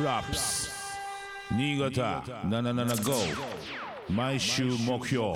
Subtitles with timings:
[0.00, 0.70] プラップス
[1.50, 3.34] 新潟775
[4.08, 5.34] 毎週目標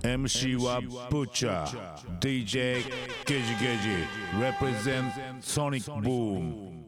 [0.00, 0.80] MC は
[1.10, 2.84] ブッチャー DJ
[3.26, 3.88] ゲジゲジ
[4.38, 5.10] represent
[5.40, 6.84] Sonic Boom.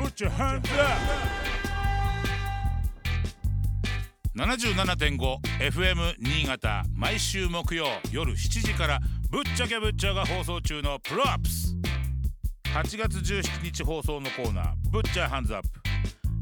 [0.00, 0.98] ブッチャーハンズアッ
[4.34, 4.40] プ
[5.62, 8.98] 77.5FM 新潟毎週木曜夜7時から
[9.30, 11.59] ぶっちゃけぶっちゃが放送中のプロアップス
[12.74, 15.68] 8月17日放送のコーナー「ブッチャーハンズアップ」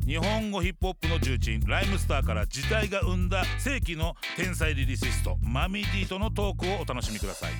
[0.06, 7.52] 日本語ヒップホップの重鎮ライムスターから時代が生んだ世紀の天才リリシストマミディとのトークをお楽しみください。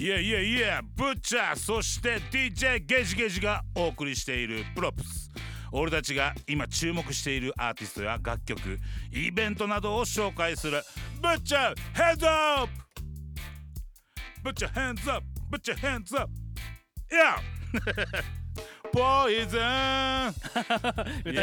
[0.00, 5.30] いやいやいやブッチャーそして DJ ゲジゲジがお送りしているプロプス
[5.72, 8.78] 俺たちが今注目しているアーティストや楽曲
[9.12, 10.82] イベントなどを紹介する
[11.20, 12.72] ブッチャーヘンズアップ
[14.44, 16.41] ブッチャーヘンズアップブッチャーヘンズアップ
[17.12, 17.36] いや
[18.90, 20.34] ポイズン歌っ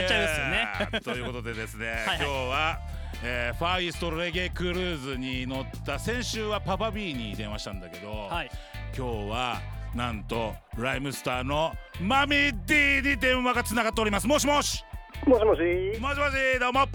[0.07, 1.01] ちゃいますよね。
[1.03, 2.79] ということでですね はい今日は、
[3.23, 8.49] えーファーイーストレゲエクルーズに乗った先週はパパ B に電話したんだけど、はい。
[8.97, 9.61] 今日は
[9.93, 14.25] なんとライムスターのマミー D に電話がつながっております。
[14.27, 14.83] もしもし。
[15.27, 15.59] もしもし、
[15.99, 16.87] もしもしどうも。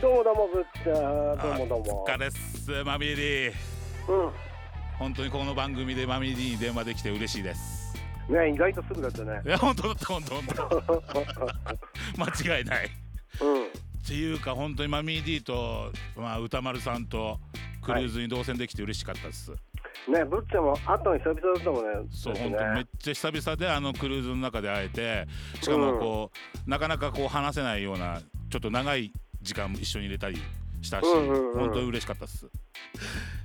[0.00, 2.02] どうもどうもぶっちゃー、どうもどうも。
[2.02, 2.06] お。
[2.08, 3.52] 疲れっすマミー D う
[4.98, 7.76] 本当にこの番組でマミー D に電話できて嬉しいです。
[7.76, 7.79] ん。
[8.28, 9.42] ね、意外とすぐだったね。
[9.44, 10.82] いや本当だった本当本当
[12.52, 12.90] 間違いない
[13.40, 13.64] うん。
[13.64, 13.66] っ
[14.06, 17.38] ていうか本当にマミー D と、まあ、歌丸さんと
[17.82, 19.52] クルーズに同棲できて嬉しかったです、
[20.08, 22.08] ね、ぶっちゃんも会ったの久々だったもんね。
[22.10, 25.28] そうだって本当にめっちゃ久々であのクルーズの中で会えて
[25.60, 26.30] しかもこ
[26.66, 30.38] う、なかなかこう話せないようなちょっと長い時間も一緒に入れたり
[30.80, 31.58] したし、うんうんうん。
[31.60, 32.46] 本当に嬉しかったです。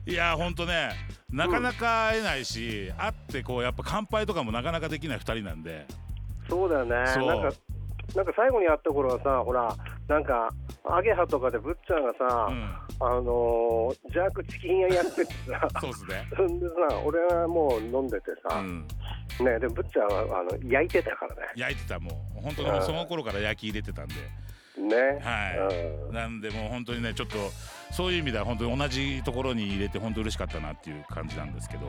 [0.08, 0.92] いや本当ね
[1.32, 5.86] なかなか会えないし、会ってこうやっぱ乾杯とかもなかなかできない2人なんで。
[6.50, 6.92] そうだよね。
[6.96, 7.26] なんか、
[8.16, 9.76] なんか最後に会った頃はさ、ほら、
[10.08, 10.50] なんか、
[10.88, 12.86] アゲハとかでぶっちゃんがさ、うん。
[12.98, 16.28] あのー、ジャークチキン屋やっててさ、そうっすね。
[16.38, 18.88] そんでさ、俺はもう飲んでてさ、うん。
[19.44, 21.42] ね、で、ぶっちゃんはあの焼いてたからね。
[21.56, 22.42] 焼いてたもう。
[22.42, 24.14] 本当にその頃から焼き入れてたんで
[24.82, 25.20] ね。
[25.24, 27.38] はい、なんでもう本当にねちょっと
[27.92, 31.86] そういう意味では本当に同じところに入れて本当嬉しかったなっていう感じなんですけど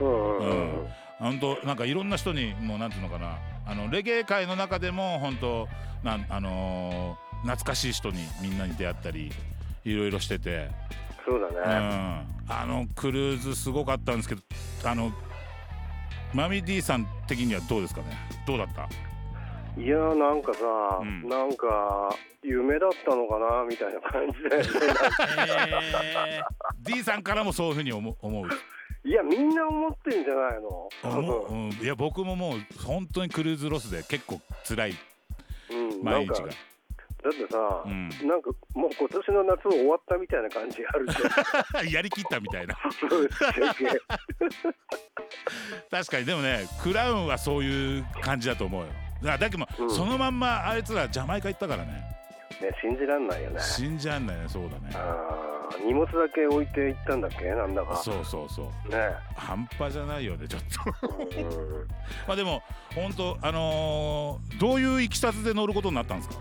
[0.00, 0.38] うん。
[0.38, 0.88] うんうんうん。
[1.18, 5.68] 本当なんかいろんな人にもうなんていうのかなあのレゲエ界の中でも本当
[6.02, 9.30] なんあのー懐かしい人にみんなに出会ったり
[9.84, 10.70] いろいろしてて、
[11.24, 12.26] そううん、だね。
[12.48, 14.40] あのクルーズすごかったんですけど
[14.84, 15.12] あの
[16.32, 18.06] マミ D さん的にはどうですかね？
[18.46, 18.88] どうだった？
[19.76, 20.64] いやーなんかさ、
[21.02, 21.28] うん。
[21.28, 24.56] なんか夢だったのかなみたいな感じで。
[26.26, 26.40] え
[26.80, 28.16] D さんからもそういうふうに思う
[29.06, 30.88] いやみんな思ってんじゃないの。
[31.04, 34.94] 思う、うん、いや僕ももう本当にクルーズロスで結構辛い。
[35.70, 36.40] うん、な毎日が。
[36.40, 36.54] んか
[37.22, 38.08] だってさ、うん。
[38.26, 41.88] なんかもう今年の夏終わったみたいな感じがあるじゃん。
[41.92, 42.74] やりきったみたいな。
[45.90, 46.24] 確かに。
[46.24, 48.88] でもねクラウンはそういう感じだと思うよ
[49.22, 49.90] だだけども、うん。
[49.90, 51.92] そのまんまあいつらジャマイカ行ったからね。
[52.60, 53.60] ね信じらんないよね。
[53.60, 55.06] 信じらんないねそうだね。
[55.84, 57.44] 荷物だけ置いて行ったんだっけ？
[57.50, 57.96] なんだか。
[57.96, 58.88] そうそうそう。
[58.88, 59.10] ね。
[59.34, 60.62] 半端じゃないよねちょっ
[61.00, 61.08] と。
[61.08, 61.88] うん。
[62.26, 62.62] まあでも
[62.94, 66.36] 本当あのーどういういきさつで乗ることになったんですか？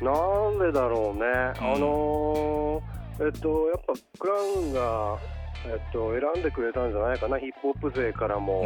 [0.00, 0.10] な
[0.50, 5.18] んでだろうね、あのーえっとやっぱクラウンが
[5.66, 7.38] えっと選んでくれたんじゃないかな。
[7.38, 8.62] ヒップホップ勢からも、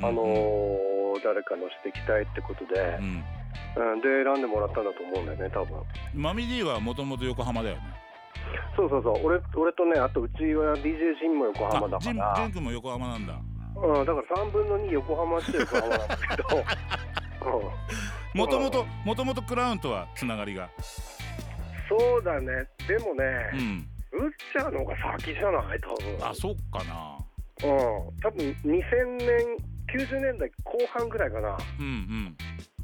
[0.00, 3.24] あのー誰か乗せていきたいってことで、うん。
[3.76, 5.82] うん、で選んでもらったんだと思うんだよね多分。
[6.14, 7.82] マミ D はもともと横浜だよね。
[8.76, 9.26] そうそうそう。
[9.26, 12.46] 俺俺とねあとうちは DJ ジンも横浜だから。
[12.46, 13.34] ン君も横浜なんだ。
[13.76, 16.48] うん、だから3分の2横浜って横浜なんだけど、
[18.34, 20.68] うん、もともともともとクラウンとはつながりが。
[21.88, 22.46] そうだね。
[22.86, 23.86] でもね、うん。
[24.12, 25.80] ブッチャーの方が先じゃない？
[25.80, 26.28] 多分。
[26.28, 27.18] あそっかな。
[27.62, 27.76] うん、
[28.22, 31.56] 多分2000年90年代後半ぐらいかな。
[31.78, 32.36] うんうん。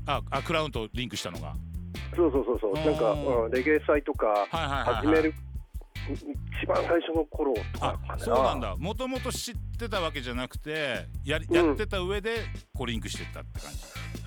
[0.06, 1.54] ああクラウンとリンクしたのが。
[2.14, 2.70] そうそうそうそう。
[2.70, 5.34] うんなんか、うん、レゲエ祭とか始める、
[6.60, 8.76] 一番最初の頃とかかあなそうなんだ。
[8.76, 11.54] もともと知ってたわけじゃなくてやりうん。
[11.54, 12.36] やってた上で
[12.74, 13.78] こうリンクしてったって感じ。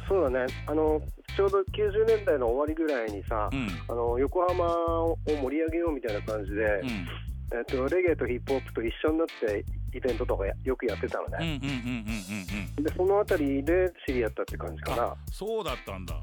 [0.07, 0.53] そうだね。
[0.67, 1.01] あの
[1.35, 3.69] ちょうど90年代の終わりぐらいにさ、うん。
[3.87, 7.07] あの横浜を盛り上げようみたいな感じで、うん。
[7.51, 12.83] えっと、レゲエとヒップホップと一緒になってイベントとかやよくやってたのうんうんね、うんうんうんうん。
[12.83, 15.03] でそのあたりで知り合ったって感じかな。
[15.03, 16.15] あそうだったんだ。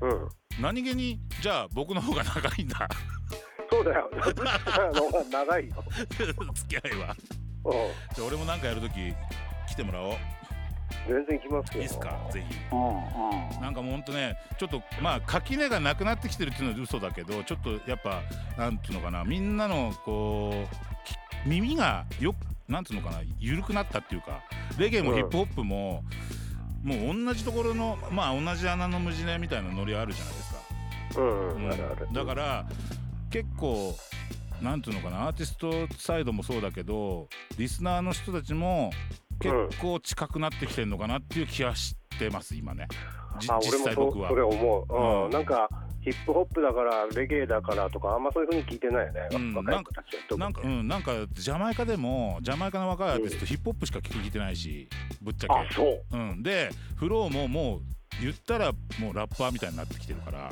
[0.00, 0.28] うん。
[0.60, 2.88] 何気にじゃあ僕の方が長いんだ。
[3.70, 4.10] そうだよ。
[5.30, 5.74] 長いよ、
[6.54, 7.16] 付き合いは。
[7.64, 7.72] うん。
[8.14, 8.94] じゃあ俺もなんかやるとき
[9.68, 10.16] 来てもらおう。
[11.08, 11.80] 全然行きますよ。
[11.80, 12.28] いいっすか？
[12.32, 12.56] ぜひ。
[12.70, 13.60] うんうん。
[13.62, 18.20] なんかもうほんとねちょっとまあ垣根がなくなってきてるっていうのは嘘だけどちょっとやっぱ
[18.58, 19.24] なんていうのかな。
[19.24, 21.14] みんなのこうき
[21.46, 22.34] 耳がよ
[22.68, 24.42] なんていうのかな緩くなったっていうか
[24.78, 25.16] レゲエもうん。
[25.16, 26.04] ヒップホップも、
[26.82, 30.60] もう同じところのまあ同じ穴の無地ねみたいなノリあるじゃないですか。
[31.16, 32.12] うんううん。
[32.12, 32.66] だから
[33.30, 33.94] 結構
[34.62, 37.28] なんていうのかなアーティストサイドもそうだけど
[37.58, 38.90] リスナーの人たちも
[39.40, 42.86] 結構近くなってきてるのかなっていう気はしてます今ね。
[43.60, 44.30] 実際僕は。
[44.30, 45.24] 俺もそれ思う、うん。
[45.24, 45.30] うん。
[45.30, 45.68] なんか
[46.02, 50.40] ヒップホップだからレゲエだからとかあんまそういうふうに聞いてないよね、うん若い子たちは特に。
[50.40, 54.88] なんかうんなんかジャマイカでもジャマイカの若いアーティストヒップホップしか聞いてないし
[55.20, 55.54] ぶっちゃけ。
[55.54, 56.16] あそう。
[56.16, 56.42] うん。
[56.42, 57.80] でフローももう
[58.20, 60.50] 言ったらもうラッパーみたいになってきてるから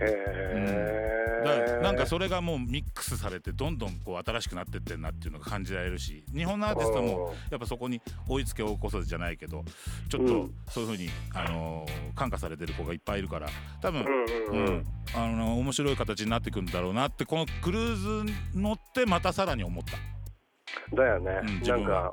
[0.00, 9.64] へだからえなんかそれがもうミックスされてどんどんこう新しくなってってんなっていうのが感じられるし日本のアーティストもやっぱそこに追いつけ追い越せじゃないけど
[10.08, 10.54] ちょっとうん。
[10.68, 13.48] そういうふうに、あのー感化されてる子がいっぱいいるから
[13.80, 14.74] 多分、うんうんうん。
[14.74, 14.86] うん。
[15.14, 20.96] あの面白い形になっていくんだろうなってこのクルーズ乗ってまたさらに思った。
[20.96, 22.12] だよね、うんなんかは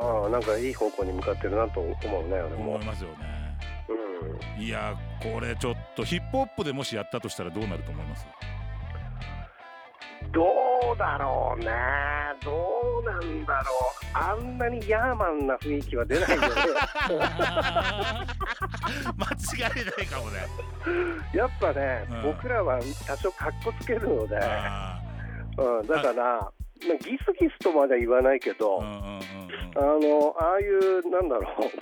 [0.00, 3.41] ああなんかいい方向に向かってるなと思うね思いますよね。
[4.22, 8.26] うんいやこれちょっとヒップホップでもしやったとしたらどうなると思います？
[10.32, 10.44] ど
[10.94, 11.70] うだろうね。
[12.44, 12.50] ど
[13.02, 13.70] うなんだろ
[14.14, 14.16] う。
[14.16, 16.48] あんなにヤーマンな雰囲気は出ないよね。
[19.18, 20.46] 間違いないかもね。
[21.34, 22.22] やっぱね、うん。
[22.34, 25.00] 僕らは多少かっこつけるので、あ
[25.58, 26.52] うん、だからまあ
[27.04, 29.22] ギスギスとまでは言わないけど、ーうんうんうんうん。
[29.76, 31.40] あのああいうなんだろ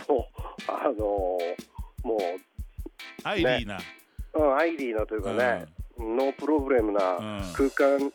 [0.09, 0.25] うもう
[0.69, 1.39] あの
[2.02, 2.19] も
[3.25, 3.79] アイリーな、
[4.35, 5.67] う、うん、アイリーなというかね、
[5.99, 7.52] ノープロブレムなうん。
[7.52, 8.12] 空間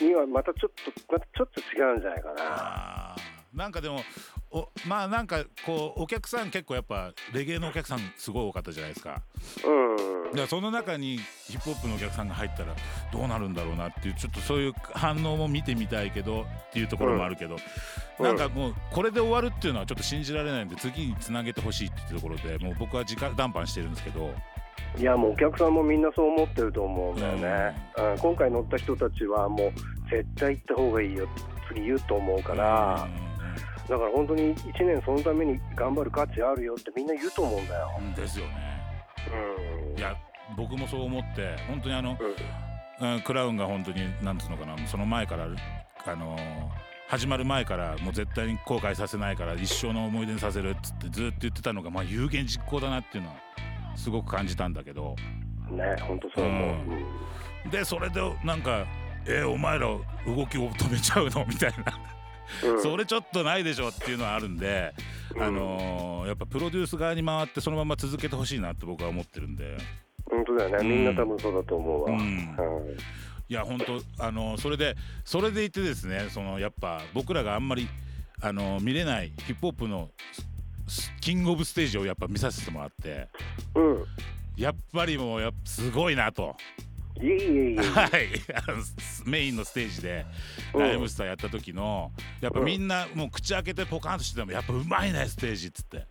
[0.00, 3.16] にはまたちょっとまたちょっと違うんじゃないかな。
[3.54, 4.00] なんかでも
[4.50, 9.20] おまあなんかこうお客さん結構やっぱレゲエのお客さんすごい多かったじゃないですか。
[9.64, 9.96] うん。
[10.30, 12.74] だからその中にヒップホップのお客さんが入ったら
[13.12, 17.56] どうなるんだろうなっていうちょっとそういう反応も見てみたいけどっていうところもあるけど、
[18.18, 18.24] うん。
[18.24, 24.32] なんかもうこれで終わるっていうのはちょっと信じられないんで次につなげてほしいっていうところでもう僕は直談判してるんですけど。
[24.96, 28.18] いやもうお客さんもみんなそう思ってると思うんだよね、うん。
[28.18, 29.72] 今回乗った人たちはもう
[30.10, 31.28] 絶対行った方がいいよ
[31.68, 33.06] 次言うと思うから、
[33.88, 37.88] だから本当に1年そのために頑張る価値あるよってみんな言うと思うんだよ。
[38.14, 38.52] ですよね。
[39.94, 39.98] うん。
[39.98, 40.14] いや
[40.56, 42.18] 僕もそう思って本当にあの、
[43.00, 43.14] うん。
[43.14, 53.36] うん、クラウンが本当になんつうのかなその前からあのー始まる前からもう絶対に後悔させないから一生の思い出にさせるっつってずっと言ってたのがまあ有言実行だなっていうのは
[53.96, 55.16] すごく感じたんだけど。
[55.70, 56.68] ね本当そう思う。
[57.64, 57.70] うん。
[57.70, 58.84] でそれでなんか
[59.26, 61.94] 「えお前ら動きを止めちゃうの?」みたいな。
[62.12, 62.17] うん
[62.82, 64.94] それちょっとないでしょっていうのはあるんで、
[65.34, 65.42] うん。
[65.42, 69.78] あのーやっぱプロデュース側に回ってそのまま続けてほしいなって僕は思ってるんで。
[70.30, 72.10] 本当だよね、みんな多分そうだと思うわ。
[72.10, 72.18] うん。
[72.18, 72.96] うん
[73.50, 77.88] いや本当あのそれでそれでいてですねそのやっぱ僕らがあんまり
[78.42, 80.10] あの見れないヒップホップの
[80.86, 83.28] スキングオブステージをやっぱ見させてもらって。
[83.74, 84.04] うん。
[84.56, 86.56] やっぱりもうやっぱすごいなと
[87.20, 87.80] いえいえいえ。
[87.80, 88.10] はい。
[89.26, 90.26] メインのステージで
[90.74, 90.80] うん。
[90.80, 96.06] ライブスターやった時のやっぱみんなもう口開けてポカンとしててもやっぱうまいねステージっつって、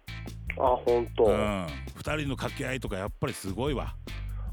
[0.60, 1.26] あ本当。
[1.26, 3.96] うあん、2人の掛け合いとかやっぱりすごいわ。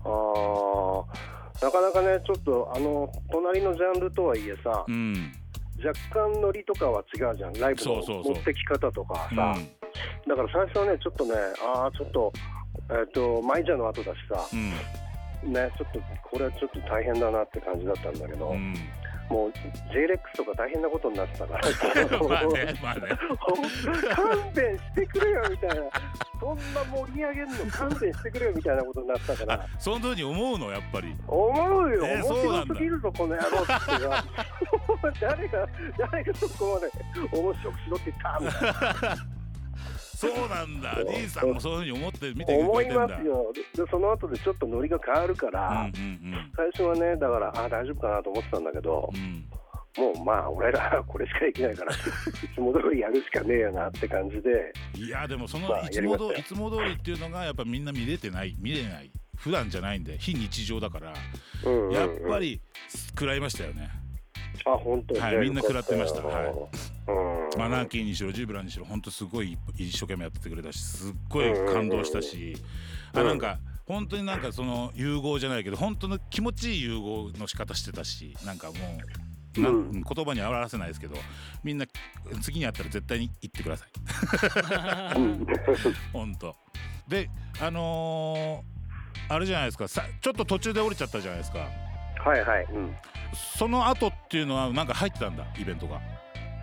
[0.05, 5.33] あなかなかねちょっとあの隣のジャンルとはいえさ、うん。
[5.85, 5.93] 若
[6.31, 7.53] 干ノリとかは違うじゃん。
[7.55, 9.37] ライブの持ってき方とかうん。
[9.37, 9.57] さ、
[10.29, 11.33] だから最初はねちょっとね
[11.75, 12.33] ああちょっと
[12.91, 14.49] えっ、とマイジャの後だしさ。
[14.53, 14.73] うん
[15.45, 18.75] ねちょっとこれはちょっと大変だなって感じだったんだけど、うん。
[19.31, 19.53] もう
[19.93, 21.63] J レックスとか大変なことになってたから。
[22.29, 23.01] まあねまあね。
[24.15, 25.77] 勘弁してくれよみたいな。
[26.39, 29.55] そんな盛り上げるの勘弁してくれよみたいなことになったから。
[29.55, 30.71] あそんなふうに思うの？
[30.71, 31.17] やっぱり。
[31.27, 34.25] 思うよ、えー面白すぎるぞこの野郎ってさ
[35.21, 39.17] 誰が誰がそこまで面白くしろって言ったみたいな
[40.29, 41.05] そうなんだ。
[41.05, 43.01] D さんもそういうふうに思って見てくれ思いてんだ。
[43.09, 43.53] ますよ。
[43.53, 49.21] でその後でちょっとノリが変わるから、うんうん最初はねだからあ大丈夫かなと思ってたんだけどうん。
[49.21, 49.45] うん
[49.97, 51.97] もうまあ俺らこれしかできないからい
[52.53, 59.13] つも通りやるしかねえよなって感じでいやでもそまあのいつもやりいつも通りっていうのがやっぱみんな見れてない見れない。
[59.37, 61.13] 普段じゃないんで非日常だから。
[61.65, 61.95] うんうんうん。
[61.95, 62.61] やっぱり
[63.11, 63.89] 食らいましたよね。
[64.65, 65.27] あ本当にね。
[65.27, 66.23] はいみんな食らってました。
[66.23, 66.39] よか
[67.05, 67.61] ったようん。
[67.61, 72.57] マナーキーにしろジブラにしろ本当すごい一生懸命やっててくれたしすっごい感動したし
[73.15, 73.21] うん。
[73.21, 78.75] あなんか本当になんかその融合じゃないけど本当の気持ちいい融合の仕方してたしなんかも
[79.57, 79.93] うなうん。
[79.93, 81.17] 言葉に表せないですけど
[81.63, 81.87] みんな
[82.41, 85.19] 次に会ったら絶対に言ってください。
[85.21, 85.47] うん。
[86.13, 86.57] 本当。
[87.07, 87.31] で
[87.61, 88.75] あのー
[89.29, 91.69] あれじゃないですかさちょっと途中で降りちゃったじゃないですか。
[92.25, 92.97] はいはい、うん、
[93.59, 96.01] その後っていうのはなんか入ってたんだイベントが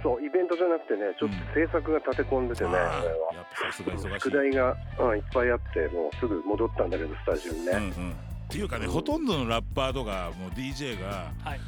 [0.04, 3.34] そうイベントじゃなくてねちょっと制作が立て込んでてね、あー俺は。
[3.34, 4.20] やっぱさすが忙しい。
[4.22, 8.12] 宿題が、うん、いっぱいあってもうすぐ戻ったんだけどスタジオにね、うんうん。
[8.12, 8.16] っ
[8.50, 11.60] ていうかねほとんどのラッパーとかもう DJ がはい、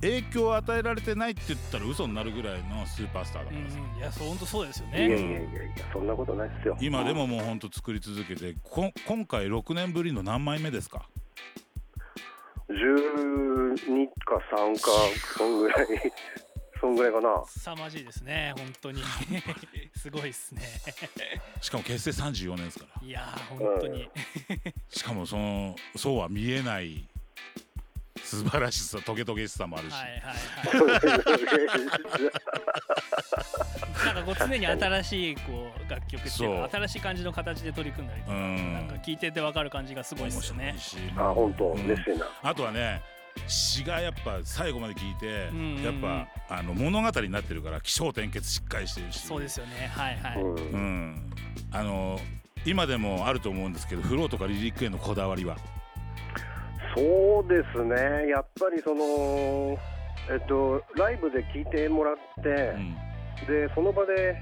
[0.00, 5.50] 影響を与えられてないって言ったら嘘になるぐらいのスーパースターだからさ、うん、いやそう本当そうですよいやいやいねやいや
[5.92, 6.76] そんなことないですよ。
[6.80, 11.08] 今でももうほんと作り続けてこ今回6年ぶりの何枚目ですか
[12.68, 14.90] ？12か3か
[15.36, 15.86] そんぐらい
[16.80, 17.44] そんぐらいかな。
[17.46, 19.02] 凄まじいですね本当に。
[19.96, 20.62] すごいですね。
[21.60, 23.06] しかも結成34年ですから。
[23.06, 24.10] いやー本当に。
[24.90, 27.04] しかもそのそうは見えない
[28.22, 30.34] 素晴らしさトゲトゲしさもあるし、はいはいは
[30.90, 31.36] い。
[34.06, 38.72] なんかこう常に新しいこう楽曲っていう新しい感じの形で取り組んだりとか、うん。
[38.74, 40.74] なんか聞いててわかる感じがすごいですよね。
[41.16, 41.66] あ本当。
[41.66, 41.84] うん。
[41.86, 43.02] 嬉しいな、あとはね
[43.46, 45.82] 詩がやっぱ最後まで聞いて、うんうんうん。
[45.82, 45.94] やっ
[46.48, 49.20] ぱあの物語になってるから起承転結しっかりしてるし。
[49.20, 49.88] そうですよね。
[49.88, 50.54] はいはい、うん。
[50.54, 51.30] うん。
[51.72, 52.18] あの
[52.64, 55.56] 今でもあると思うんですけどフローとかリリックへのこだわりは？
[56.96, 58.28] そうですね。
[58.28, 59.78] やっぱりその
[60.30, 62.94] えっとライブで聴いてもらって、うん。
[63.46, 64.34] でその場で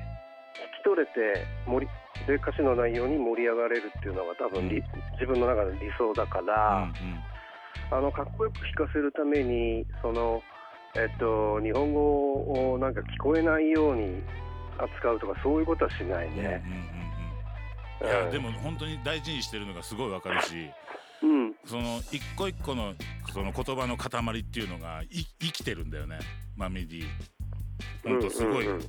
[0.55, 1.93] 聞き取れて盛り
[2.27, 4.85] で歌詞の内容に盛り上がれるっていうのが多分、りうん。
[5.15, 6.89] 自分の中の理想だから、
[7.91, 10.43] あのかっこよく弾かせるためにその、
[10.97, 14.23] えっと、日本語をなんか聞こえないように
[14.79, 16.63] 扱うとかそういうことはしないね。
[16.67, 16.95] うん
[18.03, 20.69] いやうんでも本当に大事にしてるのがすごいわかるし
[21.23, 21.55] うん。
[21.65, 22.95] その一個一個の
[23.33, 26.19] その言葉の塊っていうのがい生きてるんだよね。
[26.57, 27.05] マミディ
[28.05, 28.83] 本当すごい、うんうんうん。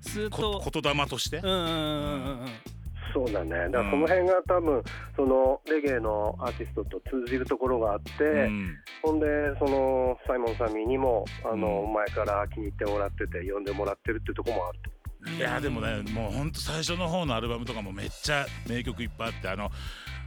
[0.00, 2.79] スーッこと言霊として、うんうんうんうんうん
[3.12, 3.50] そうだね。
[3.50, 4.82] だからその辺が多分
[5.16, 8.76] そのレゲエのアーティストと通じるところがあって、うん。
[9.02, 9.26] ほんで
[9.58, 11.92] そのサイモン・サミーにもあの、うん。
[11.92, 14.90] 前から気に入ってもらってて呼んでもらってるっていうところもあると。
[15.36, 19.70] いやでもねもうほんと最初の方のアルバムとかもめっちゃ名曲いっぱいあってあの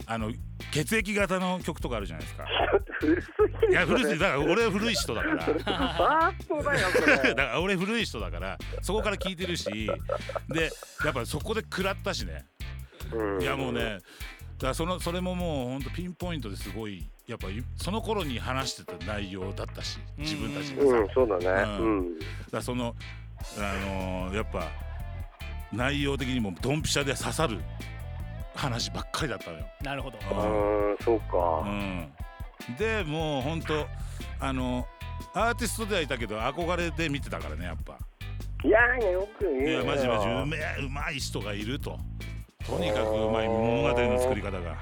[0.06, 0.30] あの
[0.70, 2.44] 血液型の曲とかあるじゃないですか。
[3.00, 3.28] 古す
[3.60, 3.72] ぎる。
[3.72, 5.44] いや古いだから俺は古い人だから。
[5.44, 9.68] ファーストだよそだれから俺古い人だから そこから聞いてるし
[10.48, 10.70] で
[11.04, 12.32] やっぱそこで食らったしね。
[12.32, 12.53] うん
[13.40, 13.98] いやもうね
[14.58, 17.08] だそのそれももうほんとピンポイントですごい。
[17.26, 20.82] やっぱその頃に話してた内容だったし自分たちが。
[20.82, 21.78] さ、うんそうだね。
[21.80, 21.98] ううん。
[22.00, 22.18] ん、
[22.50, 22.94] だその
[23.58, 24.68] あのーやっぱ
[25.72, 27.58] 内容的にもドンピシャで刺さる
[28.54, 29.64] 話ばっかりだったのよ。
[29.82, 30.18] なるほど。
[30.18, 30.96] うん。
[31.00, 32.12] そうか、うん、
[32.78, 33.86] でもうほんと
[34.38, 34.86] あの
[35.32, 37.98] アーティストではいたけど憧れで見てたからねやっぱ。
[38.64, 41.98] いやいやよく言ういよやマジマジうめえうまい人がいると。
[42.66, 44.76] とにかくうまい物語の作り方が、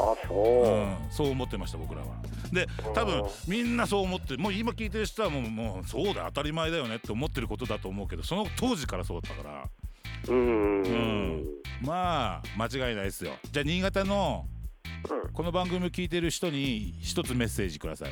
[0.00, 2.06] あそう、うん、そう思ってました僕らは。
[2.52, 9.64] で多分みんなそう思ってもう今聞いてる人はもうもうそうだ当たり前だよねって思ってることだと思うけどその当時からそうだったから。
[10.28, 10.82] うん。
[10.82, 11.44] うん。
[11.82, 13.32] まあ間違いないですよ。
[13.50, 14.46] じゃあ新潟の
[15.10, 15.32] うん。
[15.32, 18.10] この番組を聞いてる人に一つメッセージください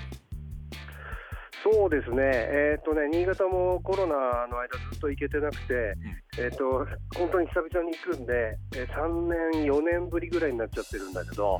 [1.72, 4.14] そうですね、えっ、とね、新潟もコロナ
[4.46, 5.94] の間ずっと行けてなくて、
[6.38, 11.58] えっ、と、本当に久々に行くんで、えー3年、4年ぶりぐらいになっちゃってるんだけど、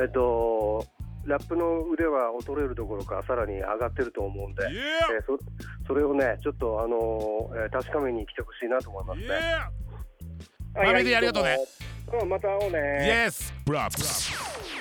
[0.00, 0.84] えっ、と、
[1.24, 5.38] ラップの腕は衰えるどころか、さらに上がってると思うんで、えーそ
[5.86, 9.28] それをね、ちょっと、あのーえー確かめに来てほしいなと思いますね。
[10.74, 11.56] マミディありがとうね。
[12.20, 12.78] うん、また会おうね。
[13.00, 14.34] ー Yes props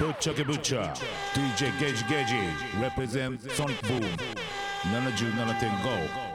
[0.04, 0.94] ぶっちゃけぶっちゃ。
[1.34, 2.34] DJ ゲージゲージ。
[2.82, 6.33] Represent Sonic Boom None of you, none of thing go.